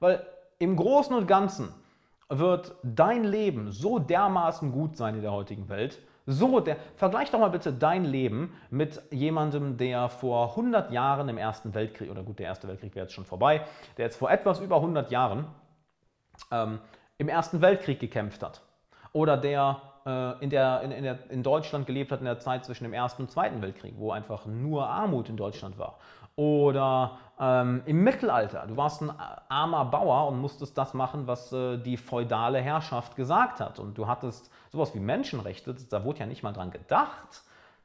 Weil 0.00 0.26
im 0.58 0.76
Großen 0.76 1.14
und 1.16 1.26
Ganzen 1.26 1.68
wird 2.28 2.74
dein 2.82 3.24
Leben 3.24 3.72
so 3.72 3.98
dermaßen 3.98 4.72
gut 4.72 4.96
sein 4.96 5.14
in 5.14 5.22
der 5.22 5.32
heutigen 5.32 5.68
Welt, 5.68 5.98
so, 6.28 6.58
der, 6.58 6.76
vergleich 6.96 7.30
doch 7.30 7.38
mal 7.38 7.50
bitte 7.50 7.72
dein 7.72 8.04
Leben 8.04 8.52
mit 8.68 9.00
jemandem, 9.12 9.76
der 9.76 10.08
vor 10.08 10.50
100 10.50 10.90
Jahren 10.90 11.28
im 11.28 11.38
Ersten 11.38 11.72
Weltkrieg, 11.72 12.10
oder 12.10 12.24
gut, 12.24 12.40
der 12.40 12.46
Erste 12.46 12.66
Weltkrieg 12.66 12.96
wäre 12.96 13.04
jetzt 13.04 13.14
schon 13.14 13.24
vorbei, 13.24 13.64
der 13.96 14.06
jetzt 14.06 14.16
vor 14.16 14.28
etwas 14.28 14.58
über 14.58 14.76
100 14.76 15.12
Jahren 15.12 15.46
ähm, 16.50 16.80
im 17.18 17.28
Ersten 17.28 17.60
Weltkrieg 17.60 18.00
gekämpft 18.00 18.42
hat. 18.42 18.62
Oder 19.12 19.36
der, 19.36 19.80
äh, 20.04 20.42
in, 20.42 20.50
der, 20.50 20.82
in, 20.82 20.90
in, 20.90 21.04
der 21.04 21.30
in 21.30 21.42
Deutschland 21.42 21.86
gelebt 21.86 22.12
hat 22.12 22.20
in 22.20 22.26
der 22.26 22.38
Zeit 22.38 22.64
zwischen 22.64 22.84
dem 22.84 22.92
Ersten 22.92 23.22
und 23.22 23.30
Zweiten 23.30 23.62
Weltkrieg, 23.62 23.94
wo 23.96 24.12
einfach 24.12 24.46
nur 24.46 24.88
Armut 24.88 25.28
in 25.28 25.36
Deutschland 25.36 25.78
war. 25.78 25.98
Oder 26.36 27.18
ähm, 27.40 27.82
im 27.86 28.04
Mittelalter, 28.04 28.66
du 28.66 28.76
warst 28.76 29.00
ein 29.00 29.10
armer 29.48 29.86
Bauer 29.86 30.28
und 30.28 30.38
musstest 30.38 30.76
das 30.76 30.92
machen, 30.92 31.26
was 31.26 31.50
äh, 31.52 31.78
die 31.78 31.96
feudale 31.96 32.60
Herrschaft 32.60 33.16
gesagt 33.16 33.60
hat. 33.60 33.78
Und 33.78 33.96
du 33.96 34.06
hattest 34.06 34.50
sowas 34.70 34.94
wie 34.94 35.00
Menschenrechte, 35.00 35.74
da 35.88 36.04
wurde 36.04 36.20
ja 36.20 36.26
nicht 36.26 36.42
mal 36.42 36.52
dran 36.52 36.70
gedacht. 36.70 37.42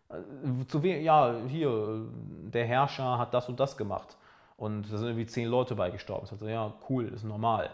Äh, 0.09 0.67
zu 0.67 0.79
ja, 0.79 1.33
hier, 1.47 2.05
der 2.53 2.65
Herrscher 2.65 3.17
hat 3.17 3.33
das 3.33 3.47
und 3.47 3.57
das 3.57 3.77
gemacht. 3.77 4.17
Und 4.57 4.91
da 4.91 4.97
sind 4.97 5.07
irgendwie 5.07 5.25
zehn 5.25 5.47
Leute 5.47 5.75
beigestorben. 5.75 6.25
Ich 6.25 6.31
dachte, 6.31 6.51
ja, 6.51 6.73
cool, 6.89 7.07
ist 7.07 7.23
normal. 7.23 7.69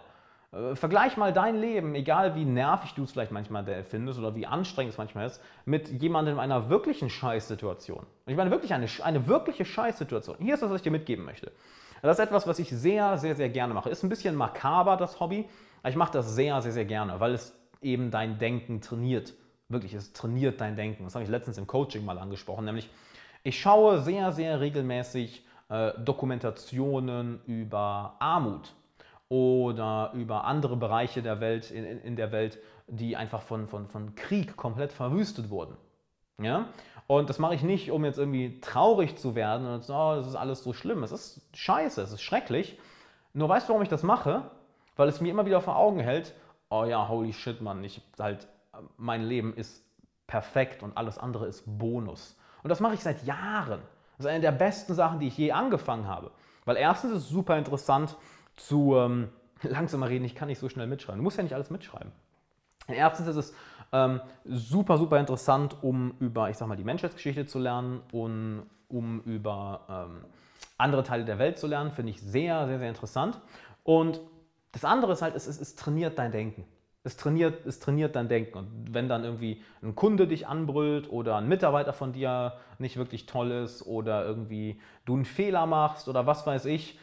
Äh, 0.52 0.76
vergleich 0.76 1.18
mal 1.18 1.34
dein 1.34 1.60
Leben, 1.60 1.94
egal 1.96 2.36
wie 2.36 2.46
nervig 2.46 2.94
du 2.94 3.04
es 3.04 3.12
vielleicht 3.12 3.32
manchmal 3.32 3.84
findest 3.84 4.18
oder 4.20 4.36
wie 4.36 4.46
anstrengend 4.46 4.94
es 4.94 4.98
manchmal 4.98 5.28
ist, 5.28 5.42
mit 5.66 6.02
jemandem 6.02 6.36
in 6.36 6.40
einer 6.40 6.70
wirklichen 6.70 7.10
Scheißsituation. 7.10 8.06
Ich 8.26 8.36
meine 8.36 8.52
wirklich 8.52 8.74
eine, 8.74 8.88
eine 9.04 9.28
wirkliche 9.28 9.66
Scheißsituation. 9.66 10.38
Hier 10.40 10.54
ist 10.54 10.64
das, 10.64 10.70
was 10.70 10.78
ich 10.78 10.84
dir 10.84 10.92
mitgeben 10.92 11.26
möchte. 11.26 11.52
Das 12.02 12.20
ist 12.20 12.26
etwas, 12.26 12.48
was 12.48 12.60
ich 12.60 12.70
sehr, 12.70 13.18
sehr, 13.18 13.36
sehr 13.36 13.50
gerne 13.50 13.74
mache. 13.74 13.90
Ist 13.90 14.04
ein 14.04 14.10
bisschen 14.10 14.36
makaber, 14.36 14.98
das 14.98 15.20
Hobby, 15.20 15.46
aber 15.82 15.90
ich 15.90 15.96
mache 15.96 16.14
das 16.14 16.36
sehr, 16.36 16.62
sehr, 16.62 16.72
sehr 16.72 16.86
gerne, 16.86 17.20
weil 17.20 17.34
es 17.34 17.58
eben 17.82 18.12
dein 18.12 18.38
Denken 18.38 18.82
trainiert. 18.82 19.34
Wirklich, 19.68 19.94
es 19.94 20.14
trainiert 20.14 20.62
dein 20.62 20.76
Denken. 20.76 21.04
Das 21.04 21.16
habe 21.16 21.24
ich 21.24 21.30
letztens 21.30 21.58
im 21.58 21.68
Coaching 21.68 22.06
mal 22.06 22.18
angesprochen, 22.20 22.66
nämlich 22.66 22.90
ich 23.44 23.60
schaue 23.60 24.02
sehr, 24.02 24.32
sehr 24.32 24.60
regelmäßig 24.60 25.46
äh, 25.70 25.92
Dokumentationen 26.00 27.42
über 27.46 28.16
Armut 28.20 28.74
oder 29.30 30.12
über 30.14 30.46
andere 30.46 30.78
Bereiche 30.78 31.22
der 31.22 31.40
Welt, 31.40 31.72
in, 31.72 31.86
in 31.86 32.16
der 32.16 32.32
Welt, 32.32 32.60
die 32.88 33.18
einfach 33.18 33.42
von, 33.42 33.68
von, 33.68 33.88
von 33.88 34.16
Krieg 34.16 34.56
komplett 34.56 34.94
verwüstet 34.94 35.50
wurden. 35.50 35.76
Ja? 36.42 36.68
Und 37.08 37.30
das 37.30 37.40
mache 37.40 37.56
ich 37.56 37.64
nicht, 37.64 37.92
um 37.92 38.06
jetzt 38.06 38.18
irgendwie 38.18 38.60
traurig 38.60 39.18
zu 39.18 39.36
werden 39.36 39.68
und 39.68 39.90
oh, 39.90 40.16
das 40.16 40.28
ist 40.28 40.36
alles 40.36 40.64
so 40.64 40.74
schlimm. 40.74 41.04
Es 41.04 41.12
ist 41.12 41.42
scheiße, 41.54 42.02
es 42.02 42.12
ist 42.12 42.22
schrecklich. 42.22 42.80
Nur 43.34 43.50
weißt 43.50 43.68
du, 43.68 43.70
warum 43.70 43.84
ich 43.84 43.90
das 43.90 44.04
mache? 44.04 44.50
Weil 44.96 45.08
es 45.08 45.22
mir 45.22 45.30
immer 45.30 45.46
wieder 45.46 45.62
vor 45.62 45.78
Augen 45.78 46.00
hält, 46.00 46.34
oh 46.70 46.84
ja, 46.84 47.08
holy 47.08 47.34
shit, 47.34 47.62
Mann, 47.62 47.84
ich 47.84 48.02
halt, 48.20 48.48
mein 48.98 49.24
Leben 49.24 49.54
ist 49.56 49.84
perfekt 50.26 50.84
und 50.84 50.98
alles 50.98 51.18
andere 51.18 51.48
ist 51.48 51.64
Bonus. 51.66 52.38
Und 52.64 52.70
das 52.70 52.80
mache 52.80 52.96
ich 52.96 53.02
seit 53.02 53.24
Jahren. 53.24 53.82
Das 54.18 54.26
ist 54.26 54.32
eine 54.32 54.42
der 54.42 54.52
besten 54.52 54.94
Sachen, 54.94 55.20
die 55.20 55.28
ich 55.28 55.38
je 55.38 55.52
angefangen 55.52 56.08
habe. 56.08 56.32
Weil 56.66 56.76
erstens 56.76 57.12
ist 57.12 57.18
es 57.20 57.30
super 57.30 57.58
interessant, 57.58 58.18
zu 58.58 58.96
ähm, 58.96 59.30
langsamer 59.64 60.10
reden, 60.10 60.26
ich 60.26 60.36
kann 60.36 60.50
nicht 60.50 60.60
so 60.60 60.68
schnell 60.68 60.88
mitschreiben. 60.88 61.20
Du 61.20 61.24
musst 61.24 61.38
ja 61.38 61.44
nicht 61.44 61.54
alles 61.54 61.70
mitschreiben. 61.70 62.12
Erstens 62.88 63.28
ist 63.28 63.36
es 63.36 63.54
ähm, 63.92 64.22
super, 64.46 64.98
super 64.98 65.20
interessant, 65.20 65.78
um 65.82 66.16
über, 66.20 66.50
ich 66.50 66.58
sag 66.58 66.68
mal, 66.68 66.78
die 66.78 66.84
Menschheitsgeschichte 66.84 67.46
zu 67.46 67.60
lernen 67.60 68.02
und 68.12 68.64
um 68.90 69.22
über 69.22 69.82
ähm, 69.90 70.26
andere 70.78 71.04
Teile 71.04 71.26
der 71.26 71.40
Welt 71.40 71.58
zu 71.58 71.68
lernen. 71.68 71.92
Finde 71.92 72.12
ich 72.12 72.22
sehr, 72.22 72.68
sehr, 72.68 72.80
sehr 72.80 72.90
interessant. 72.90 73.40
Und 73.84 74.22
das 74.72 74.86
andere 74.86 75.14
ist 75.14 75.22
halt, 75.22 75.36
es, 75.36 75.48
es, 75.48 75.60
es 75.60 75.76
trainiert 75.76 76.18
dein 76.18 76.32
Denken. 76.32 76.66
Es 77.04 77.16
trainiert, 77.16 77.66
es 77.66 77.80
trainiert 77.80 78.16
dein 78.16 78.28
Denken. 78.28 78.58
Und 78.58 78.94
wenn 78.94 79.08
dann 79.08 79.24
irgendwie 79.24 79.64
ein 79.82 79.96
Kunde 79.96 80.28
dich 80.28 80.48
anbrüllt 80.48 81.10
oder 81.10 81.38
ein 81.38 81.48
Mitarbeiter 81.48 81.94
von 81.94 82.14
dir 82.14 82.54
nicht 82.80 82.98
wirklich 82.98 83.26
toll 83.26 83.52
ist 83.52 83.86
oder 83.86 84.26
irgendwie 84.26 84.82
du 85.06 85.16
einen 85.16 85.26
Fehler 85.26 85.66
machst 85.66 86.08
oder 86.10 86.26
was 86.26 86.46
weiß 86.46 86.66
ich, 86.66 87.00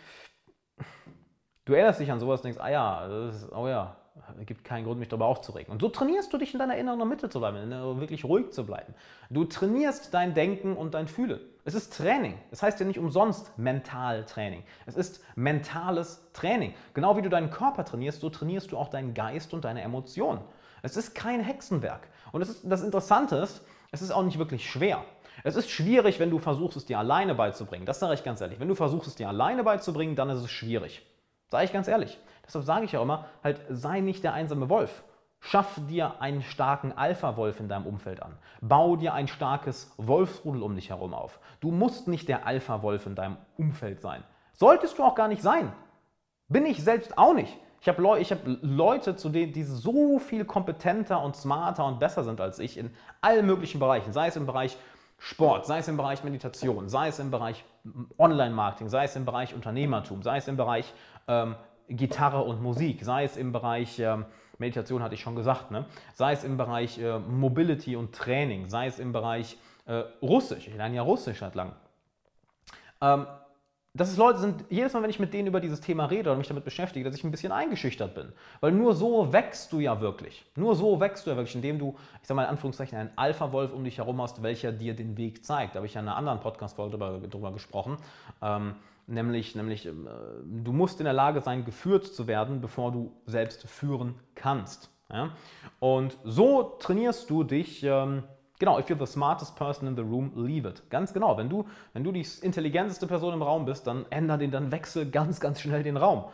Du 1.65 1.73
erinnerst 1.73 2.01
dich 2.01 2.13
an 2.13 2.21
sowas 2.21 2.41
und 2.41 2.45
denkst, 2.45 2.61
ah 2.61 2.69
ja, 2.69 3.29
ist, 3.29 3.51
oh 3.53 3.69
ja, 3.69 3.97
es 4.39 4.47
gibt 4.47 4.65
keinen 4.65 4.85
Grund, 4.85 5.01
mich 5.01 5.09
darüber 5.09 5.27
aufzuregen. 5.27 5.73
Und 5.73 5.81
so 5.81 5.89
trainierst 5.89 6.33
du 6.33 6.39
dich 6.39 6.53
in 6.53 6.59
deiner 6.59 6.77
inneren 6.77 7.09
Mitte 7.09 7.29
zu 7.31 7.41
bleiben, 7.41 7.71
wirklich 8.01 8.25
ruhig 8.25 8.51
zu 8.53 8.65
bleiben. 8.65 8.95
Du 9.31 9.45
trainierst 9.45 10.13
dein 10.13 10.35
Denken 10.35 10.77
und 10.77 10.95
dein 10.95 11.09
Fühlen. 11.09 11.41
Es 11.65 11.75
ist 11.75 11.97
Training. 11.97 12.39
Es 12.51 12.63
heißt 12.63 12.79
ja 12.81 12.87
nicht 12.87 12.99
umsonst 12.99 13.57
Mentaltraining. 13.59 14.63
Es 14.87 14.95
ist 14.95 15.25
mentales 15.37 16.23
Training. 16.33 16.75
Genau 16.93 17.17
wie 17.17 17.23
du 17.23 17.31
deinen 17.31 17.51
Körper 17.51 17.85
trainierst, 17.85 18.21
so 18.21 18.29
trainierst 18.29 18.71
du 18.71 18.77
auch 18.77 18.89
deinen 18.89 19.15
Geist 19.15 19.55
und 19.55 19.65
deine 19.65 19.81
Emotionen. 19.83 20.43
Es 20.83 20.99
ist 20.99 21.15
kein 21.15 21.41
Hexenwerk. 21.41 22.09
Und 22.33 22.43
es 22.43 22.51
ist, 22.51 22.71
das 22.71 22.83
Interessante 22.83 23.37
ist, 23.37 23.65
es 23.91 24.03
ist 24.03 24.11
auch 24.11 24.23
nicht 24.23 24.39
wirklich 24.39 24.69
schwer. 24.69 25.03
Es 25.43 25.57
ist 25.57 25.71
schwierig, 25.71 26.21
wenn 26.21 26.31
du 26.31 26.39
versuchst, 26.39 26.77
es 26.77 26.85
dir 26.85 26.99
alleine 26.99 27.35
beizubringen. 27.35 27.87
Das 27.87 28.01
sage 28.01 28.15
ich 28.15 28.23
ganz 28.23 28.41
ehrlich. 28.43 28.61
Wenn 28.61 28.69
du 28.69 28.75
versuchst, 28.75 29.09
es 29.09 29.15
dir 29.15 29.29
alleine 29.29 29.65
beizubringen, 29.65 30.15
dann 30.15 30.31
ist 30.31 30.41
es 30.41 30.51
schwierig. 30.51 31.03
Sage 31.51 31.65
ich 31.65 31.73
ganz 31.73 31.89
ehrlich. 31.89 32.19
Deshalb 32.47 32.65
sage 32.65 32.85
ich 32.85 32.97
auch 32.97 33.03
immer, 33.03 33.27
halt 33.43 33.61
sei 33.71 34.01
nicht 34.01 34.25
der 34.25 34.35
einsame 34.35 34.69
Wolf. 34.69 35.05
Schaff 35.41 35.79
dir 35.89 36.21
einen 36.21 36.43
starken 36.43 36.93
Alpha-Wolf 36.93 37.61
in 37.61 37.69
deinem 37.69 37.87
Umfeld 37.87 38.23
an. 38.23 38.37
Bau 38.63 38.97
dir 38.97 39.13
ein 39.13 39.29
starkes 39.29 39.93
Wolfsrudel 39.99 40.63
um 40.63 40.75
dich 40.75 40.89
herum 40.89 41.13
auf. 41.13 41.39
Du 41.61 41.71
musst 41.71 42.09
nicht 42.09 42.29
der 42.29 42.47
Alpha-Wolf 42.47 43.05
in 43.07 43.15
deinem 43.15 43.37
Umfeld 43.59 44.01
sein. 44.01 44.25
Solltest 44.55 44.99
du 44.99 45.03
auch 45.03 45.15
gar 45.15 45.29
nicht 45.29 45.43
sein. 45.43 45.73
Bin 46.49 46.65
ich 46.65 46.83
selbst 46.83 47.19
auch 47.19 47.35
nicht. 47.35 47.59
Ich 47.83 47.89
habe 47.89 48.01
Leu 48.01 48.25
hab 48.25 48.39
Leute, 48.63 49.17
zu 49.17 49.29
denen, 49.29 49.53
die 49.53 49.65
so 49.65 50.19
viel 50.19 50.47
kompetenter 50.47 51.23
und 51.23 51.37
smarter 51.37 51.85
und 51.85 52.01
besser 52.01 52.25
sind 52.25 52.41
als 52.41 52.59
ich 52.59 52.79
in 52.79 52.91
allen 53.21 53.45
möglichen 53.45 53.79
Bereichen. 53.79 54.15
Sei 54.15 54.29
es 54.29 54.37
im 54.37 54.47
Bereich 54.47 54.79
Sport, 55.19 55.67
sei 55.67 55.79
es 55.79 55.89
im 55.89 55.99
Bereich 55.99 56.25
Meditation, 56.25 56.89
sei 56.89 57.09
es 57.09 57.19
im 57.19 57.31
Bereich 57.31 57.65
Online-Marketing, 58.19 58.89
sei 58.89 59.05
es 59.05 59.17
im 59.17 59.25
Bereich 59.25 59.55
Unternehmertum, 59.55 60.23
sei 60.23 60.39
es 60.39 60.49
im 60.49 60.57
Bereich 60.57 60.93
ähm, 61.29 61.57
Gitarre 61.89 62.43
und 62.43 62.63
Musik, 62.63 63.05
sei 63.05 63.25
es 63.25 63.37
im 63.37 63.53
Bereich 63.53 63.99
ähm, 63.99 64.25
Meditation, 64.59 65.03
hatte 65.03 65.15
ich 65.15 65.21
schon 65.21 65.37
gesagt, 65.37 65.71
ne? 65.71 65.85
sei 66.15 66.33
es 66.33 66.45
im 66.45 66.57
Bereich 66.57 66.99
äh, 66.99 67.19
Mobility 67.19 67.97
und 67.97 68.15
Training, 68.15 68.69
sei 68.69 68.87
es 68.87 68.99
im 68.99 69.13
Bereich 69.13 69.59
äh, 69.87 70.03
Russisch, 70.23 70.69
ich 70.69 70.75
lerne 70.75 70.97
ja 70.97 71.03
Russisch 71.03 71.41
seit 71.41 71.55
langem. 71.55 71.75
Ähm, 73.01 73.27
dass 73.97 74.11
es 74.11 74.17
Leute 74.17 74.41
sind, 74.41 74.65
jedes 74.71 74.93
Mal, 74.93 75.05
wenn 75.05 75.11
ich 75.11 75.21
mit 75.21 75.33
denen 75.33 75.47
über 75.47 75.61
dieses 75.61 75.81
Thema 75.81 76.07
rede 76.07 76.29
oder 76.29 76.37
mich 76.37 76.49
damit 76.49 76.65
beschäftige, 76.65 77.09
dass 77.09 77.17
ich 77.17 77.23
ein 77.23 77.31
bisschen 77.31 77.53
eingeschüchtert 77.53 78.13
bin. 78.17 78.33
Weil 78.61 78.73
nur 78.73 78.93
so 78.93 79.33
wächst 79.33 79.73
du 79.73 79.79
ja 79.79 80.01
wirklich. 80.01 80.45
Nur 80.57 80.75
so 80.75 80.99
wächst 80.99 81.25
du 81.25 81.31
ja 81.31 81.37
wirklich, 81.37 81.55
indem 81.55 81.79
du, 81.79 81.95
ich 82.21 82.27
sag 82.27 82.35
mal 82.35 82.43
in 82.43 82.49
Anführungszeichen, 82.49 82.99
einen 82.99 83.11
Alpha-Wolf 83.15 83.73
um 83.73 83.85
dich 83.85 83.99
herum 83.99 84.21
hast, 84.21 84.43
welcher 84.43 84.73
dir 84.73 84.97
den 84.97 85.17
Weg 85.17 85.45
zeigt. 85.45 85.75
Da 85.75 85.79
habe 85.79 85.87
ich 85.87 85.95
ja 85.95 86.01
in 86.01 86.09
einer 86.09 86.17
anderen 86.17 86.41
Podcast-Folge 86.41 86.99
drüber, 86.99 87.21
drüber, 87.29 87.53
gesprochen. 87.53 87.99
Ähm, 88.43 88.75
nämlich, 89.07 89.55
nämlich 89.55 89.87
äh, 89.87 89.93
du 90.45 90.73
musst 90.73 90.99
in 90.99 91.05
der 91.05 91.13
Lage 91.13 91.41
sein, 91.41 91.65
geführt 91.65 92.05
zu 92.05 92.27
werden, 92.27 92.61
bevor 92.61 92.91
du 92.91 93.13
selbst 93.27 93.69
führen 93.69 94.17
kannst. 94.35 94.91
Ja? 95.09 95.31
Und 95.79 96.19
so 96.25 96.77
trainierst 96.81 97.31
du 97.31 97.45
dich. 97.45 97.85
Ähm, 97.85 98.25
Genau, 98.59 98.79
if 98.79 98.89
you're 98.89 98.99
the 98.99 99.11
smartest 99.11 99.57
person 99.57 99.89
in 99.89 99.97
the 99.97 100.03
room, 100.03 100.33
leave 100.37 100.69
it. 100.69 100.89
Ganz 100.89 101.13
genau. 101.13 101.37
Wenn 101.37 101.49
du, 101.49 101.67
wenn 101.93 102.05
du 102.05 102.13
die 102.13 102.27
intelligenteste 102.43 103.07
Person 103.07 103.35
im 103.35 103.43
Raum 103.43 103.65
bist, 103.65 103.87
dann 103.87 104.07
ändere 104.11 104.39
den, 104.39 104.51
dann 104.53 104.71
wechsel 104.71 105.11
ganz, 105.11 105.41
ganz 105.41 105.61
schnell 105.61 105.83
den 105.83 105.97
Raum. 105.97 106.25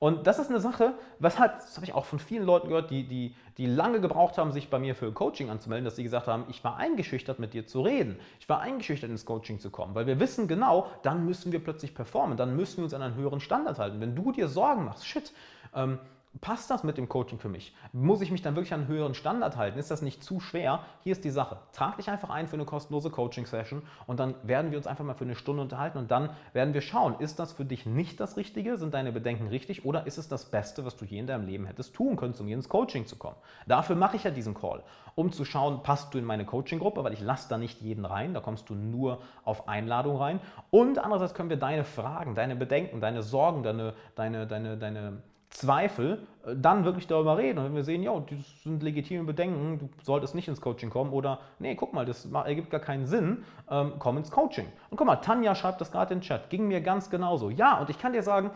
Und 0.00 0.28
das 0.28 0.38
ist 0.38 0.48
eine 0.48 0.60
Sache, 0.60 0.94
weshalb, 1.18 1.58
das 1.58 1.74
habe 1.74 1.84
ich 1.84 1.92
auch 1.92 2.04
von 2.04 2.20
vielen 2.20 2.44
Leuten 2.44 2.68
gehört, 2.68 2.90
die, 2.90 3.08
die, 3.08 3.34
die 3.56 3.66
lange 3.66 4.00
gebraucht 4.00 4.38
haben, 4.38 4.52
sich 4.52 4.70
bei 4.70 4.78
mir 4.78 4.94
für 4.94 5.10
Coaching 5.10 5.50
anzumelden, 5.50 5.84
dass 5.84 5.96
sie 5.96 6.04
gesagt 6.04 6.28
haben, 6.28 6.44
ich 6.48 6.62
war 6.62 6.76
eingeschüchtert, 6.76 7.40
mit 7.40 7.52
dir 7.52 7.66
zu 7.66 7.80
reden. 7.80 8.16
Ich 8.38 8.48
war 8.48 8.60
eingeschüchtert, 8.60 9.10
ins 9.10 9.24
Coaching 9.24 9.58
zu 9.58 9.70
kommen, 9.70 9.96
weil 9.96 10.06
wir 10.06 10.20
wissen 10.20 10.46
genau, 10.46 10.86
dann 11.02 11.24
müssen 11.24 11.50
wir 11.50 11.62
plötzlich 11.62 11.96
performen, 11.96 12.36
dann 12.36 12.54
müssen 12.54 12.78
wir 12.78 12.84
uns 12.84 12.94
an 12.94 13.02
einen 13.02 13.16
höheren 13.16 13.40
Standard 13.40 13.80
halten. 13.80 14.00
Wenn 14.00 14.14
du 14.14 14.30
dir 14.30 14.46
Sorgen 14.46 14.84
machst, 14.84 15.04
shit, 15.04 15.32
ähm, 15.74 15.98
Passt 16.40 16.70
das 16.70 16.84
mit 16.84 16.98
dem 16.98 17.08
Coaching 17.08 17.38
für 17.38 17.48
mich? 17.48 17.74
Muss 17.92 18.20
ich 18.20 18.30
mich 18.30 18.42
dann 18.42 18.54
wirklich 18.54 18.74
an 18.74 18.80
einen 18.80 18.88
höheren 18.88 19.14
Standard 19.14 19.56
halten? 19.56 19.78
Ist 19.78 19.90
das 19.90 20.02
nicht 20.02 20.22
zu 20.22 20.40
schwer? 20.40 20.80
Hier 21.00 21.12
ist 21.12 21.24
die 21.24 21.30
Sache. 21.30 21.58
Trag 21.72 21.96
dich 21.96 22.10
einfach 22.10 22.30
ein 22.30 22.46
für 22.46 22.54
eine 22.54 22.64
kostenlose 22.64 23.10
Coaching-Session 23.10 23.82
und 24.06 24.20
dann 24.20 24.34
werden 24.42 24.70
wir 24.70 24.78
uns 24.78 24.86
einfach 24.86 25.04
mal 25.04 25.14
für 25.14 25.24
eine 25.24 25.34
Stunde 25.34 25.62
unterhalten 25.62 25.98
und 25.98 26.10
dann 26.10 26.30
werden 26.52 26.74
wir 26.74 26.80
schauen, 26.80 27.16
ist 27.18 27.38
das 27.38 27.52
für 27.52 27.64
dich 27.64 27.86
nicht 27.86 28.20
das 28.20 28.36
Richtige? 28.36 28.76
Sind 28.76 28.94
deine 28.94 29.12
Bedenken 29.12 29.48
richtig 29.48 29.84
oder 29.84 30.06
ist 30.06 30.18
es 30.18 30.28
das 30.28 30.44
Beste, 30.44 30.84
was 30.84 30.96
du 30.96 31.04
je 31.04 31.18
in 31.18 31.26
deinem 31.26 31.46
Leben 31.46 31.66
hättest 31.66 31.94
tun 31.94 32.16
können, 32.16 32.34
um 32.38 32.46
hier 32.46 32.56
ins 32.56 32.68
Coaching 32.68 33.06
zu 33.06 33.16
kommen? 33.16 33.36
Dafür 33.66 33.96
mache 33.96 34.16
ich 34.16 34.24
ja 34.24 34.30
diesen 34.30 34.54
Call, 34.54 34.82
um 35.14 35.32
zu 35.32 35.44
schauen, 35.44 35.82
passt 35.82 36.14
du 36.14 36.18
in 36.18 36.24
meine 36.24 36.44
Coaching-Gruppe, 36.44 37.02
weil 37.02 37.14
ich 37.14 37.20
lasse 37.20 37.48
da 37.48 37.58
nicht 37.58 37.80
jeden 37.80 38.04
rein, 38.04 38.34
da 38.34 38.40
kommst 38.40 38.68
du 38.68 38.74
nur 38.74 39.22
auf 39.44 39.68
Einladung 39.68 40.16
rein. 40.16 40.40
Und 40.70 40.98
andererseits 40.98 41.34
können 41.34 41.50
wir 41.50 41.56
deine 41.56 41.84
Fragen, 41.84 42.34
deine 42.34 42.54
Bedenken, 42.54 43.00
deine 43.00 43.22
Sorgen, 43.22 43.62
deine, 43.62 43.94
deine, 44.14 44.46
deine, 44.46 44.76
deine 44.76 45.22
Zweifel, 45.50 46.26
äh, 46.46 46.54
dann 46.56 46.84
wirklich 46.84 47.06
darüber 47.06 47.38
reden. 47.38 47.58
Und 47.58 47.64
wenn 47.66 47.74
wir 47.74 47.84
sehen, 47.84 48.02
ja, 48.02 48.18
das 48.18 48.62
sind 48.62 48.82
legitime 48.82 49.24
Bedenken, 49.24 49.78
du 49.78 50.04
solltest 50.04 50.34
nicht 50.34 50.48
ins 50.48 50.60
Coaching 50.60 50.90
kommen 50.90 51.12
oder 51.12 51.40
nee, 51.58 51.74
guck 51.74 51.92
mal, 51.92 52.04
das 52.04 52.26
ergibt 52.32 52.70
gar 52.70 52.80
keinen 52.80 53.06
Sinn, 53.06 53.44
ähm, 53.70 53.94
komm 53.98 54.18
ins 54.18 54.30
Coaching. 54.30 54.66
Und 54.90 54.96
guck 54.96 55.06
mal, 55.06 55.16
Tanja 55.16 55.54
schreibt 55.54 55.80
das 55.80 55.90
gerade 55.90 56.14
in 56.14 56.20
den 56.20 56.24
Chat, 56.24 56.50
ging 56.50 56.68
mir 56.68 56.80
ganz 56.80 57.10
genauso. 57.10 57.50
Ja, 57.50 57.80
und 57.80 57.90
ich 57.90 57.98
kann 57.98 58.12
dir 58.12 58.22
sagen, 58.22 58.50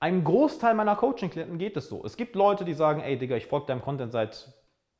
einem 0.00 0.24
Großteil 0.24 0.74
meiner 0.74 0.96
Coaching-Klienten 0.96 1.58
geht 1.58 1.76
es 1.76 1.88
so. 1.88 2.04
Es 2.04 2.16
gibt 2.16 2.36
Leute, 2.36 2.64
die 2.64 2.74
sagen, 2.74 3.00
ey 3.00 3.16
Digga, 3.16 3.36
ich 3.36 3.46
folge 3.46 3.66
deinem 3.66 3.80
Content 3.80 4.12
seit 4.12 4.52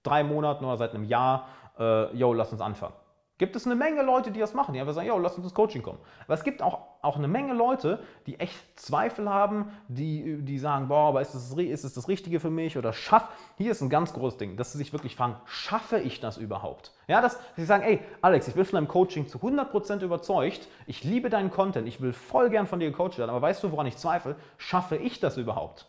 drei 0.03 0.25
Monaten 0.25 0.65
oder 0.65 0.77
seit 0.77 0.95
einem 0.95 1.05
Jahr, 1.05 1.49
äh, 1.79 2.15
yo, 2.17 2.33
lass 2.33 2.53
uns 2.53 2.61
anfangen. 2.61 2.95
Gibt 3.37 3.57
es 3.57 3.67
eine 3.67 3.75
Menge 3.75 4.03
Leute, 4.03 4.31
die 4.31 4.39
das 4.39 4.55
machen, 4.55 4.75
die 4.75 4.81
einfach 4.81 4.95
sagen, 4.95 5.09
ja, 5.09 5.17
lass 5.17 5.35
uns 5.37 5.45
ins 5.45 5.55
Coaching 5.55 5.83
kommen. 5.83 5.99
Aber 6.25 6.35
es 6.35 6.45
gibt 6.45 6.63
auch, 6.63 6.94
auch 7.05 7.17
eine 7.17 7.29
Menge 7.29 7.55
Leute, 7.55 8.01
die 8.27 8.41
echt 8.41 8.57
Zweifel 8.77 9.29
haben, 9.29 9.73
die, 9.89 10.39
die 10.43 10.59
sagen, 10.59 10.89
boah, 10.89 11.09
aber 11.09 11.21
ist 11.21 11.35
es, 11.35 11.53
ist 11.53 11.85
es 11.85 11.95
das 11.95 12.09
Richtige 12.09 12.41
für 12.41 12.51
mich 12.51 12.77
oder 12.77 12.93
schaff, 12.93 13.29
hier 13.57 13.71
ist 13.71 13.81
ein 13.81 13.91
ganz 13.91 14.13
großes 14.13 14.39
Ding, 14.39 14.57
dass 14.57 14.73
sie 14.73 14.79
sich 14.79 14.93
wirklich 14.93 15.17
fragen, 15.17 15.37
schaffe 15.47 15.99
ich 15.99 16.21
das 16.21 16.37
überhaupt? 16.37 16.93
Ja, 17.07 17.21
dass 17.21 17.39
sie 17.57 17.65
sagen, 17.65 17.83
ey, 17.83 18.01
Alex, 18.21 18.49
ich 18.49 18.55
bin 18.55 18.65
von 18.65 18.77
deinem 18.77 18.89
Coaching 18.89 19.29
zu 19.29 19.39
100% 19.39 20.03
überzeugt, 20.03 20.69
ich 20.87 21.05
liebe 21.05 21.31
deinen 21.31 21.51
Content, 21.51 21.87
ich 21.87 22.01
will 22.01 22.13
voll 22.13 22.51
gern 22.51 22.67
von 22.67 22.81
dir 22.81 22.91
gecoacht 22.91 23.19
werden, 23.19 23.31
aber 23.31 23.43
weißt 23.43 23.63
du, 23.63 23.73
woran 23.73 23.87
ich 23.87 23.97
zweifle? 23.97 24.37
Schaffe 24.59 24.97
ich 24.97 25.21
das 25.21 25.37
überhaupt? 25.37 25.87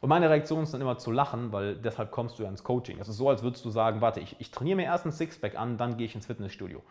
Und 0.00 0.10
meine 0.10 0.30
Reaktion 0.30 0.62
ist 0.62 0.72
dann 0.72 0.80
immer 0.80 0.98
zu 0.98 1.10
lachen, 1.10 1.50
weil 1.52 1.74
deshalb 1.74 2.12
kommst 2.12 2.38
du 2.38 2.44
ja 2.44 2.48
ins 2.48 2.62
Coaching. 2.62 2.98
Es 3.00 3.08
ist 3.08 3.16
so, 3.16 3.28
als 3.28 3.42
würdest 3.42 3.64
du 3.64 3.70
sagen, 3.70 4.00
warte, 4.00 4.20
ich, 4.20 4.36
ich 4.38 4.50
trainiere 4.50 4.76
mir 4.76 4.84
erst 4.84 5.06
ein 5.06 5.12
Sixpack 5.12 5.58
an, 5.58 5.76
dann 5.76 5.96
gehe 5.96 6.06
ich 6.06 6.14
ins 6.14 6.26
Fitnessstudio. 6.26 6.82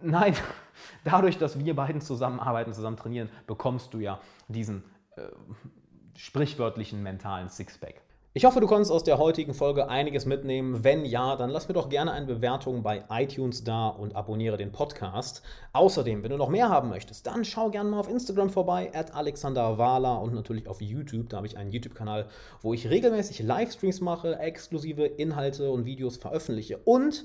Nein, 0.00 0.34
dadurch, 1.04 1.38
dass 1.38 1.58
wir 1.58 1.74
beiden 1.76 2.00
zusammenarbeiten, 2.00 2.72
zusammen 2.72 2.96
trainieren, 2.96 3.28
bekommst 3.46 3.94
du 3.94 4.00
ja 4.00 4.20
diesen 4.48 4.84
äh, 5.16 5.22
sprichwörtlichen 6.16 7.02
mentalen 7.02 7.48
Sixpack. 7.48 8.02
Ich 8.34 8.44
hoffe, 8.44 8.60
du 8.60 8.66
konntest 8.68 8.92
aus 8.92 9.02
der 9.02 9.18
heutigen 9.18 9.54
Folge 9.54 9.88
einiges 9.88 10.26
mitnehmen. 10.26 10.84
Wenn 10.84 11.04
ja, 11.04 11.34
dann 11.34 11.50
lass 11.50 11.66
mir 11.66 11.74
doch 11.74 11.88
gerne 11.88 12.12
eine 12.12 12.26
Bewertung 12.26 12.82
bei 12.82 13.02
iTunes 13.10 13.64
da 13.64 13.88
und 13.88 14.14
abonniere 14.14 14.56
den 14.56 14.70
Podcast. 14.70 15.42
Außerdem, 15.72 16.22
wenn 16.22 16.30
du 16.30 16.36
noch 16.36 16.50
mehr 16.50 16.68
haben 16.68 16.90
möchtest, 16.90 17.26
dann 17.26 17.44
schau 17.44 17.70
gerne 17.70 17.90
mal 17.90 17.98
auf 17.98 18.08
Instagram 18.08 18.50
vorbei, 18.50 18.92
at 18.94 19.14
Alexander 19.14 19.78
Wahler 19.78 20.20
und 20.20 20.34
natürlich 20.34 20.68
auf 20.68 20.80
YouTube. 20.80 21.30
Da 21.30 21.38
habe 21.38 21.48
ich 21.48 21.56
einen 21.56 21.72
YouTube-Kanal, 21.72 22.28
wo 22.60 22.74
ich 22.74 22.88
regelmäßig 22.88 23.40
Livestreams 23.40 24.02
mache, 24.02 24.38
exklusive 24.38 25.06
Inhalte 25.06 25.70
und 25.70 25.84
Videos 25.84 26.16
veröffentliche. 26.16 26.78
Und 26.84 27.24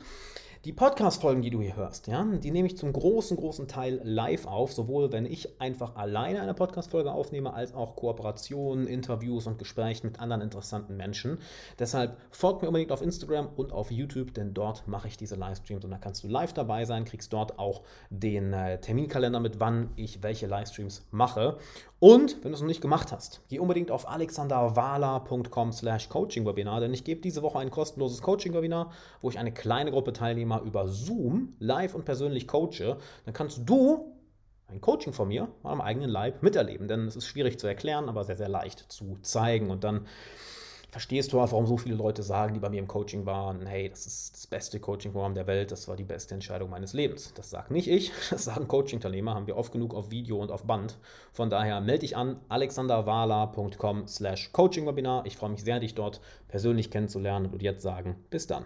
die 0.66 0.72
Podcast-Folgen, 0.72 1.42
die 1.42 1.50
du 1.50 1.62
hier 1.62 1.76
hörst, 1.76 2.08
ja, 2.08 2.24
die 2.24 2.50
nehme 2.50 2.68
ich 2.68 2.78
zum 2.78 2.94
großen, 2.94 3.36
großen 3.36 3.68
Teil 3.68 4.00
live 4.02 4.46
auf, 4.46 4.72
sowohl 4.72 5.12
wenn 5.12 5.26
ich 5.26 5.60
einfach 5.60 5.98
alleine 5.98 6.40
eine 6.40 6.54
Podcast-Folge 6.54 7.12
aufnehme, 7.12 7.54
als 7.54 7.74
auch 7.74 7.98
Kooperationen, 7.98 8.88
Interviews 8.88 9.46
und 9.46 9.60
Gespräche 9.60 10.08
mit 10.08 10.22
anderen 10.22 10.42
interessanten 10.42 10.96
Menschen. 10.96 11.40
Deshalb 11.80 12.18
folgt 12.32 12.62
mir 12.62 12.70
unbedingt 12.70 12.94
auf 12.94 13.02
Instagram 13.02 13.50
und 13.58 13.74
auf 13.74 13.92
YouTube, 13.92 14.34
denn 14.34 14.54
dort 14.54 14.88
mache 14.88 15.10
ich 15.10 15.18
diese 15.18 15.36
Livestreams 15.36 15.84
und 15.84 15.92
da 15.92 15.98
kannst 15.98 16.24
du 16.24 16.30
live 16.30 16.54
dabei 16.54 16.86
sein, 16.86 17.04
kriegst 17.04 17.34
dort 17.34 17.60
auch 17.60 17.82
den 18.10 18.54
äh, 18.54 18.80
Terminkalender 18.80 19.42
mit, 19.42 19.60
wann 19.60 19.90
ich 19.98 20.24
welche 20.24 20.48
Livestreams 20.48 21.06
mache. 21.12 21.58
Und 22.04 22.44
wenn 22.44 22.52
du 22.52 22.56
es 22.56 22.60
noch 22.60 22.68
nicht 22.68 22.82
gemacht 22.82 23.14
hast, 23.14 23.40
geh 23.48 23.60
unbedingt 23.60 23.90
auf 23.90 24.10
alexanderwala.com 24.10 25.72
slash 25.72 26.10
Coaching-Webinar, 26.10 26.82
denn 26.82 26.94
ich 26.94 27.06
gebe 27.06 27.22
diese 27.22 27.42
Woche 27.44 27.60
ein 27.60 27.72
kostenloses 27.72 28.22
Coaching-Webinar, 28.22 28.92
wo 29.22 29.30
ich 29.30 29.40
eine 29.40 29.54
kleine 29.54 29.90
Gruppe 29.90 30.12
Teilnehmer 30.12 30.64
über 30.64 30.90
Zoom 30.90 31.56
live 31.60 31.96
und 31.96 32.04
persönlich 32.04 32.46
coache. 32.46 32.98
Dann 33.24 33.34
kannst 33.34 33.62
du 33.64 34.12
ein 34.68 34.82
Coaching 34.82 35.14
von 35.14 35.30
mir 35.30 35.48
am 35.64 35.80
eigenen 35.80 36.10
Leib 36.10 36.44
miterleben, 36.44 36.90
denn 36.90 37.08
es 37.08 37.16
ist 37.16 37.26
schwierig 37.26 37.58
zu 37.58 37.68
erklären, 37.68 38.10
aber 38.10 38.26
sehr, 38.26 38.36
sehr 38.36 38.50
leicht 38.50 38.92
zu 38.92 39.18
zeigen. 39.22 39.72
Und 39.72 39.86
dann 39.86 40.06
verstehst 40.94 41.34
du 41.34 41.40
auch, 41.40 41.52
warum 41.52 41.66
so 41.66 41.76
viele 41.76 41.96
Leute 41.96 42.22
sagen, 42.22 42.54
die 42.54 42.60
bei 42.60 42.70
mir 42.70 42.78
im 42.78 42.88
Coaching 42.88 43.26
waren, 43.26 43.66
hey, 43.66 43.90
das 43.90 44.06
ist 44.06 44.36
das 44.36 44.46
beste 44.46 44.80
Coaching-Programm 44.80 45.34
der 45.34 45.48
Welt, 45.48 45.72
das 45.72 45.88
war 45.88 45.96
die 45.96 46.04
beste 46.04 46.36
Entscheidung 46.36 46.70
meines 46.70 46.94
Lebens. 46.94 47.34
Das 47.34 47.50
sage 47.50 47.74
nicht 47.74 47.88
ich, 47.88 48.12
das 48.30 48.44
sagen 48.44 48.68
Coaching-Teilnehmer, 48.68 49.34
haben 49.34 49.48
wir 49.48 49.58
oft 49.58 49.72
genug 49.72 49.96
auf 49.96 50.12
Video 50.12 50.40
und 50.40 50.52
auf 50.52 50.66
Band. 50.66 51.00
Von 51.32 51.50
daher 51.50 51.82
melde 51.82 52.02
dich 52.02 52.16
an, 52.16 52.40
alexanderwala.com 52.48 54.08
slash 54.08 54.52
Coaching-Webinar. 54.52 55.26
Ich 55.26 55.36
freue 55.36 55.50
mich 55.50 55.64
sehr, 55.64 55.80
dich 55.80 55.96
dort 55.96 56.22
persönlich 56.48 56.92
kennenzulernen 56.92 57.48
und 57.48 57.64
jetzt 57.64 57.82
sagen, 57.82 58.16
bis 58.30 58.46
dann. 58.46 58.64